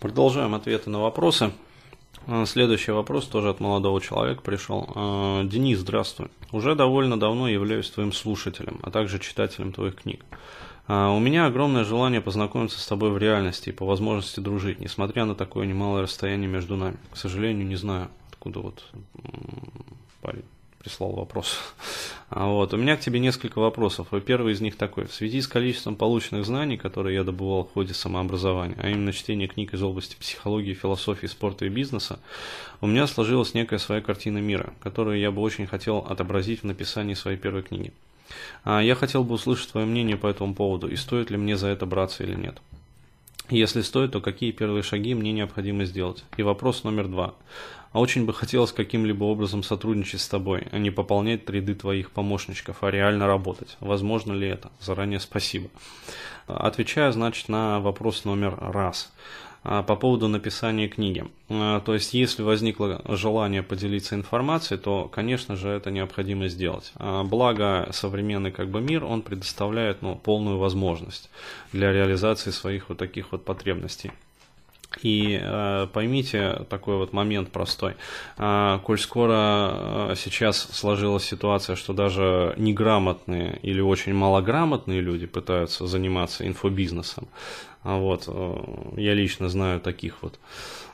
[0.00, 1.50] Продолжаем ответы на вопросы.
[2.28, 4.88] А, следующий вопрос тоже от молодого человека пришел.
[4.94, 6.28] А, Денис, здравствуй.
[6.52, 10.24] Уже довольно давно являюсь твоим слушателем, а также читателем твоих книг.
[10.86, 15.24] А, у меня огромное желание познакомиться с тобой в реальности и по возможности дружить, несмотря
[15.24, 16.96] на такое немалое расстояние между нами.
[17.10, 18.84] К сожалению, не знаю, откуда вот
[20.20, 20.44] парень
[20.78, 21.58] прислал вопрос.
[22.30, 24.08] А вот, у меня к тебе несколько вопросов.
[24.26, 25.06] Первый из них такой.
[25.06, 29.48] В связи с количеством полученных знаний, которые я добывал в ходе самообразования, а именно чтение
[29.48, 32.20] книг из области психологии, философии, спорта и бизнеса,
[32.82, 37.14] у меня сложилась некая своя картина мира, которую я бы очень хотел отобразить в написании
[37.14, 37.92] своей первой книги.
[38.62, 41.68] А я хотел бы услышать твое мнение по этому поводу, и стоит ли мне за
[41.68, 42.60] это браться или нет.
[43.50, 46.24] Если стоит, то какие первые шаги мне необходимо сделать?
[46.36, 47.34] И вопрос номер два.
[47.92, 52.84] А очень бы хотелось каким-либо образом сотрудничать с тобой, а не пополнять ряды твоих помощничков,
[52.84, 53.78] а реально работать.
[53.80, 54.70] Возможно ли это?
[54.80, 55.70] Заранее спасибо.
[56.46, 59.10] Отвечаю, значит, на вопрос номер раз
[59.62, 61.24] по поводу написания книги.
[61.48, 66.92] А, то есть, если возникло желание поделиться информацией, то, конечно же, это необходимо сделать.
[66.96, 71.30] А, благо, современный как бы мир, он предоставляет ну, полную возможность
[71.72, 74.12] для реализации своих вот таких вот потребностей.
[75.02, 77.94] И э, поймите такой вот момент простой.
[78.38, 85.86] Э, коль скоро э, сейчас сложилась ситуация, что даже неграмотные или очень малограмотные люди пытаются
[85.86, 87.28] заниматься инфобизнесом,
[87.82, 88.56] а вот, э,
[88.96, 90.40] я лично знаю таких вот,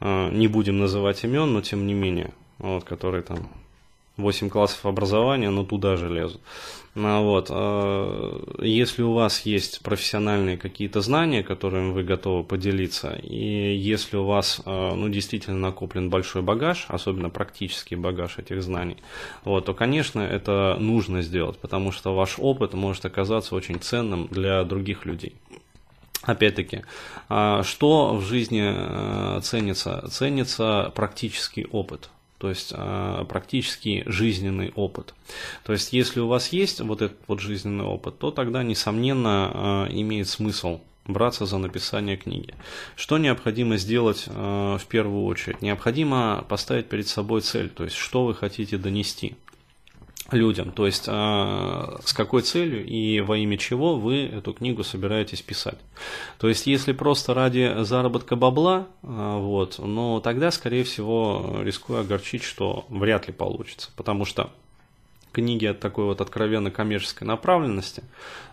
[0.00, 3.48] э, не будем называть имен, но тем не менее, вот, которые там
[4.16, 6.40] 8 классов образования, но туда же лезут.
[6.96, 7.48] Ну, вот.
[7.50, 14.24] Э, если у вас есть профессиональные какие-то знания, которыми вы готовы поделиться, и если у
[14.24, 18.96] вас э, ну, действительно накоплен большой багаж, особенно практический багаж этих знаний,
[19.44, 24.64] вот, то, конечно, это нужно сделать, потому что ваш опыт может оказаться очень ценным для
[24.64, 25.34] других людей.
[26.22, 26.82] Опять-таки,
[27.28, 30.08] э, что в жизни ценится?
[30.08, 32.08] Ценится практический опыт
[32.46, 35.14] то есть а, практически жизненный опыт.
[35.64, 39.88] То есть если у вас есть вот этот вот жизненный опыт, то тогда, несомненно, а,
[39.90, 40.78] имеет смысл
[41.08, 42.54] браться за написание книги.
[42.94, 45.60] Что необходимо сделать а, в первую очередь?
[45.60, 49.34] Необходимо поставить перед собой цель, то есть что вы хотите донести
[50.32, 51.10] людям, то есть э,
[52.04, 55.78] с какой целью и во имя чего вы эту книгу собираетесь писать.
[56.38, 62.42] То есть если просто ради заработка бабла, э, вот, но тогда, скорее всего, рискую огорчить,
[62.42, 64.50] что вряд ли получится, потому что
[65.36, 68.02] книги от такой вот откровенно коммерческой направленности,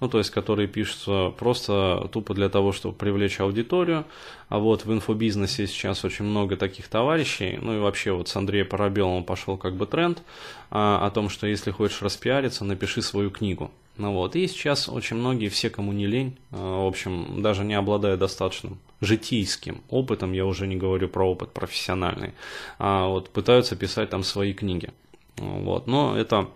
[0.00, 4.06] ну, то есть, которые пишутся просто тупо для того, чтобы привлечь аудиторию,
[4.48, 8.66] а вот в инфобизнесе сейчас очень много таких товарищей, ну и вообще вот с Андреем
[8.66, 10.22] Парабелом пошел как бы тренд
[10.70, 13.70] а, о том, что если хочешь распиариться, напиши свою книгу.
[13.98, 17.74] Ну вот, и сейчас очень многие, все, кому не лень, а, в общем, даже не
[17.74, 22.32] обладая достаточным житейским опытом, я уже не говорю про опыт профессиональный,
[22.78, 24.88] а вот пытаются писать там свои книги.
[25.36, 26.48] Вот, но это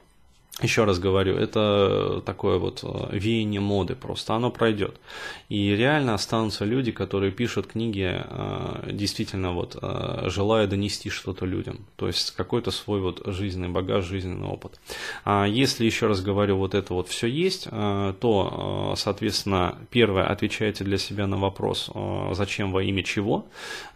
[0.63, 5.01] еще раз говорю, это такое вот э, веяние моды просто, оно пройдет.
[5.49, 11.85] И реально останутся люди, которые пишут книги, э, действительно вот, э, желая донести что-то людям.
[11.97, 14.79] То есть какой-то свой вот жизненный багаж, жизненный опыт.
[15.25, 20.99] А если, еще раз говорю, вот это вот все есть, то, соответственно, первое, отвечайте для
[20.99, 21.91] себя на вопрос,
[22.33, 23.47] зачем, во имя чего.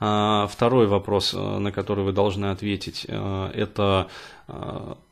[0.00, 4.08] А второй вопрос, на который вы должны ответить, это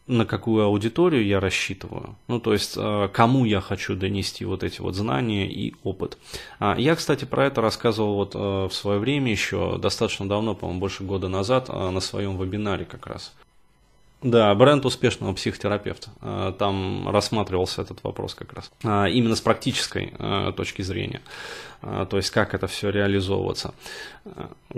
[0.07, 4.81] на какую аудиторию я рассчитываю, ну то есть э, кому я хочу донести вот эти
[4.81, 6.19] вот знания и опыт.
[6.59, 10.81] А, я, кстати, про это рассказывал вот э, в свое время еще, достаточно давно, по-моему,
[10.81, 13.35] больше года назад, на своем вебинаре как раз.
[14.23, 16.11] Да, бренд успешного психотерапевта.
[16.59, 18.73] Там рассматривался этот вопрос как раз.
[18.83, 20.13] Именно с практической
[20.57, 21.21] точки зрения.
[21.83, 23.75] То есть как это все реализовываться,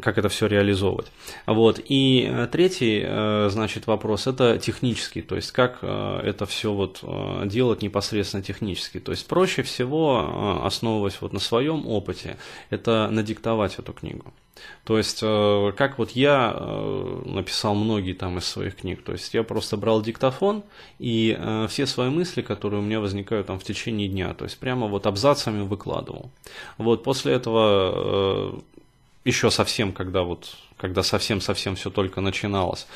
[0.00, 1.06] как это все реализовывать.
[1.46, 1.80] Вот.
[1.84, 7.02] И э, третий, э, значит, вопрос– это технический, то есть как э, это все вот
[7.46, 9.00] делать непосредственно технически.
[9.00, 12.36] То есть проще всего, основываясь вот на своем опыте,
[12.70, 14.32] это надиктовать эту книгу.
[14.84, 16.52] То есть, как вот я
[17.24, 20.62] написал многие там из своих книг, то есть я просто брал диктофон
[20.98, 21.38] и
[21.68, 25.06] все свои мысли, которые у меня возникают там в течение дня, то есть прямо вот
[25.06, 26.30] абзацами выкладывал.
[26.78, 28.60] Вот после этого э,
[29.24, 32.86] еще совсем, когда вот когда совсем-совсем все только начиналось,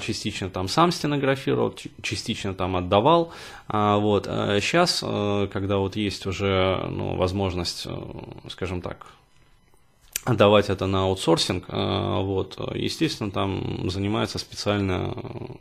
[0.00, 1.72] частично там сам стенографировал,
[2.02, 3.32] частично там отдавал,
[3.68, 7.96] а, вот, сейчас, э, когда вот есть уже ну, возможность, э,
[8.48, 9.06] скажем так,
[10.24, 15.14] отдавать это на аутсорсинг, а, вот, естественно, там занимаются специально,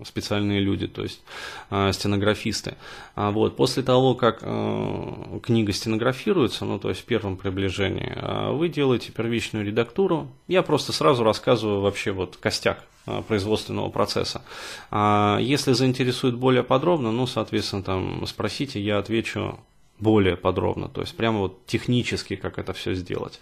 [0.04, 1.22] специальные люди, то есть
[1.70, 2.76] а, стенографисты.
[3.16, 8.18] А вот, после того, как книга стенографируется, ну, то есть в первом приближении,
[8.54, 10.28] вы делаете первичную редактуру.
[10.48, 12.84] Я просто сразу рассказываю вообще вот костяк
[13.28, 14.42] производственного процесса.
[14.92, 19.60] Если заинтересует более подробно, ну, соответственно, там спросите, я отвечу
[20.00, 23.40] более подробно, то есть прямо вот технически, как это все сделать.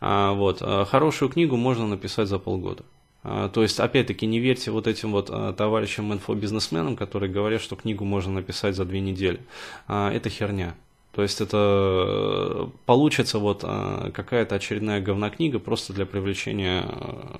[0.00, 0.58] А, вот.
[0.60, 2.84] А, хорошую книгу можно написать за полгода.
[3.22, 8.04] А, то есть, опять-таки, не верьте вот этим вот товарищам инфобизнесменам, которые говорят, что книгу
[8.04, 9.40] можно написать за две недели.
[9.88, 10.74] Это херня.
[11.12, 16.84] То есть это э, получится вот какая-то очередная говнокнига просто для привлечения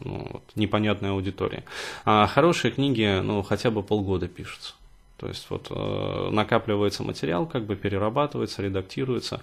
[0.05, 1.65] ну, вот, непонятной аудитории.
[2.05, 4.75] А хорошие книги, ну, хотя бы полгода пишутся.
[5.17, 9.43] То есть вот э, накапливается материал, как бы перерабатывается, редактируется.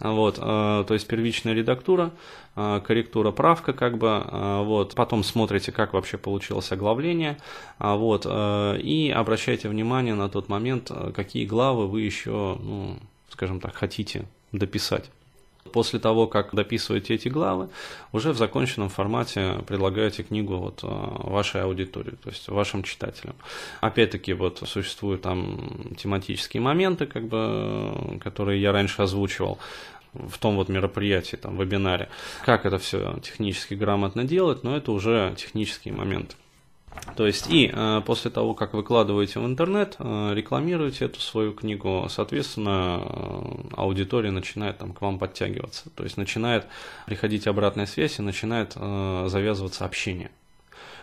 [0.00, 2.10] Вот, э, то есть первичная редактура,
[2.56, 4.08] э, корректура, правка, как бы.
[4.08, 7.38] Э, вот, потом смотрите, как вообще получилось оглавление.
[7.78, 12.96] Э, вот, э, и обращайте внимание на тот момент, э, какие главы вы еще, ну,
[13.30, 15.08] скажем так, хотите дописать.
[15.70, 17.68] После того, как дописываете эти главы,
[18.12, 23.36] уже в законченном формате предлагаете книгу вот э, вашей аудитории, то есть вашим читателям.
[23.80, 29.58] Опять-таки, вот существуют там тематические моменты, как бы, которые я раньше озвучивал
[30.12, 32.08] в том вот мероприятии, там, вебинаре.
[32.44, 36.34] Как это все технически грамотно делать, но это уже технические моменты.
[37.16, 42.06] То есть и э, после того, как выкладываете в интернет, э, рекламируете эту свою книгу,
[42.08, 43.44] соответственно, э,
[43.76, 45.90] аудитория начинает там к вам подтягиваться.
[45.90, 46.66] То есть начинает
[47.06, 50.30] приходить обратная связь и начинает э, завязываться общение.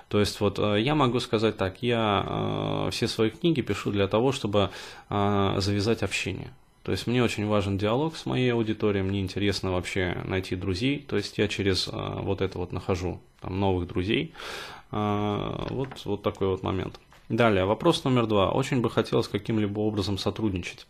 [0.10, 4.08] То есть вот э, я могу сказать так, я э, все свои книги пишу для
[4.08, 4.72] того, чтобы
[5.10, 6.52] э, завязать общение.
[6.90, 11.18] То есть мне очень важен диалог с моей аудиторией, мне интересно вообще найти друзей, то
[11.18, 14.34] есть я через э, вот это вот нахожу там, новых друзей,
[14.90, 17.00] а, вот, вот такой вот момент.
[17.30, 18.50] Далее, вопрос номер два.
[18.50, 20.88] Очень бы хотелось каким-либо образом сотрудничать.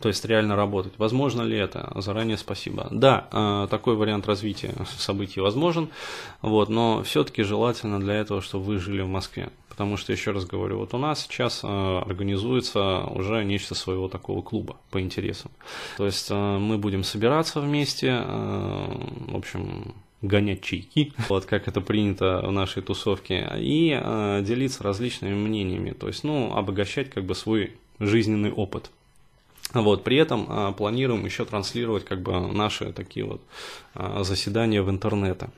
[0.00, 0.94] То есть реально работать.
[0.98, 1.92] Возможно ли это?
[1.96, 2.88] Заранее спасибо.
[2.90, 5.88] Да, а, такой вариант развития событий возможен,
[6.42, 9.50] вот, но все-таки желательно для этого, чтобы вы жили в Москве.
[9.68, 14.42] Потому что, еще раз говорю, вот у нас сейчас а, организуется уже нечто своего такого
[14.42, 15.50] клуба по интересам.
[15.96, 22.52] То есть мы будем собираться вместе, в общем, гонять чайки, вот как это принято в
[22.52, 28.52] нашей тусовке, и э, делиться различными мнениями, то есть, ну, обогащать как бы свой жизненный
[28.52, 28.90] опыт.
[29.74, 33.42] Вот, при этом а, планируем еще транслировать как бы наши такие вот
[33.94, 35.50] а, заседания в интернете.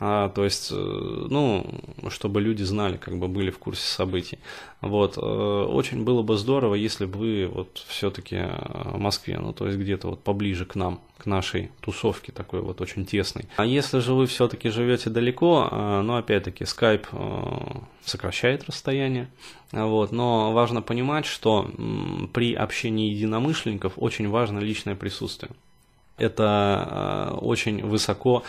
[0.00, 1.64] А, то есть, э, ну,
[2.08, 4.38] чтобы люди знали, как бы были в курсе событий.
[4.80, 8.48] Вот, э, очень было бы здорово, если бы вы вот все-таки
[8.84, 12.80] в Москве, ну, то есть где-то вот поближе к нам, к нашей тусовке такой вот
[12.80, 13.44] очень тесной.
[13.56, 15.68] А если же вы все-таки живете далеко,
[16.02, 19.28] ну, опять-таки, Skype э, сокращает расстояние,
[19.70, 21.70] вот, но важно понимать, что
[22.32, 23.51] при общении единомышленников
[23.96, 25.52] очень важно личное присутствие.
[26.18, 28.44] Это очень высоко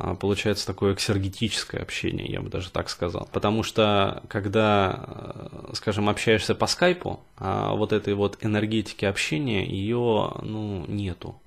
[0.00, 3.28] а, получается такое эксергетическое общение, я бы даже так сказал.
[3.32, 10.32] Потому что, когда, э, скажем, общаешься по скайпу, а вот этой вот энергетики общения, ее,
[10.42, 11.40] ну, нету.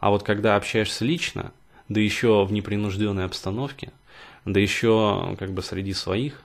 [0.00, 1.52] А вот когда общаешься лично,
[1.88, 3.92] да еще в непринужденной обстановке,
[4.46, 6.40] да еще как бы среди своих,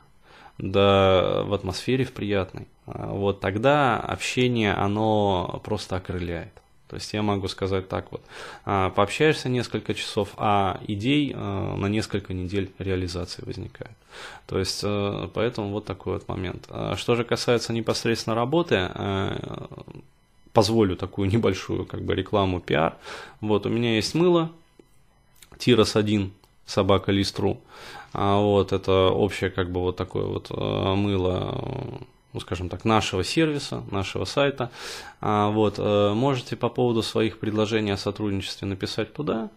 [0.61, 6.53] да в атмосфере в приятной, а вот тогда общение, оно просто окрыляет.
[6.87, 8.21] То есть я могу сказать так вот,
[8.65, 13.95] а, пообщаешься несколько часов, а идей а, на несколько недель реализации возникает.
[14.45, 16.67] То есть э, поэтому вот такой вот момент.
[16.97, 18.89] Что же касается непосредственно работы,
[20.51, 22.97] позволю такую небольшую как бы рекламу, пиар.
[23.39, 24.51] Вот у меня есть мыло,
[25.57, 26.33] Тирос 1,
[26.65, 27.59] собака Листру.
[28.13, 32.01] Вот это общее как бы вот такое вот мыло
[32.33, 34.71] ну, скажем так, нашего сервиса, нашего сайта.
[35.19, 39.49] А, вот, э, можете по поводу своих предложений о сотрудничестве написать туда.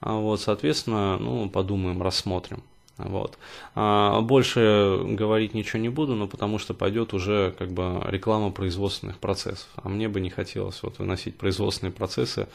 [0.00, 2.62] А, вот, соответственно, ну, подумаем, рассмотрим.
[3.06, 3.38] Вот.
[3.74, 9.18] А, больше говорить ничего не буду, но потому что пойдет уже как бы реклама производственных
[9.18, 9.68] процессов.
[9.76, 12.48] А мне бы не хотелось вот выносить производственные процессы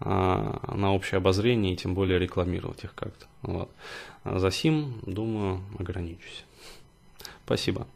[0.00, 3.26] а, на общее обозрение и тем более рекламировать их как-то.
[3.42, 3.70] Вот.
[4.24, 6.44] За сим, думаю, ограничусь.
[7.44, 7.86] Спасибо.